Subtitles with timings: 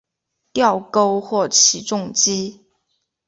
[0.51, 2.65] 吊钩或起重机。